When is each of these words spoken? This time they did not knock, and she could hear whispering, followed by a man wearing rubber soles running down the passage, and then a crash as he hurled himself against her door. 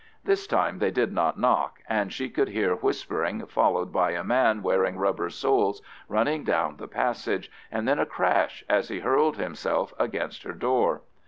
This 0.23 0.47
time 0.47 0.79
they 0.79 0.89
did 0.89 1.13
not 1.13 1.37
knock, 1.39 1.77
and 1.87 2.11
she 2.11 2.27
could 2.27 2.47
hear 2.49 2.73
whispering, 2.73 3.45
followed 3.45 3.93
by 3.93 4.13
a 4.13 4.23
man 4.23 4.63
wearing 4.63 4.97
rubber 4.97 5.29
soles 5.29 5.83
running 6.09 6.43
down 6.43 6.77
the 6.77 6.87
passage, 6.87 7.51
and 7.71 7.87
then 7.87 7.99
a 7.99 8.05
crash 8.07 8.63
as 8.67 8.89
he 8.89 9.01
hurled 9.01 9.37
himself 9.37 9.93
against 9.99 10.41
her 10.41 10.53
door. 10.53 11.03